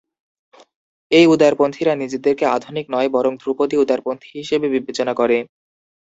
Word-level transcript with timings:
এই 1.11 1.25
উদারপন্থীরা 1.27 1.93
নিজেদেরকে 1.95 2.45
আধুনিক 2.55 2.85
নয় 2.89 3.09
বরং 3.15 3.31
ধ্রুপদী 3.41 3.75
উদারপন্থী 3.77 4.29
হিসেবে 4.37 4.67
বিবেচনা 4.75 5.13
করে। 5.13 5.37